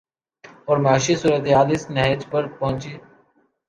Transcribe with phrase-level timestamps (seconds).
[0.65, 2.81] اور معاشی صورت حال اس نہج پر پہنچ